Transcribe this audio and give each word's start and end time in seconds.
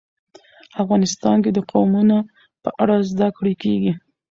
افغانستان 0.83 1.37
کې 1.43 1.51
د 1.53 1.59
قومونه 1.71 2.17
په 2.63 2.69
اړه 2.81 2.95
زده 3.11 3.27
کړه 3.37 3.53
کېږي. 3.63 3.91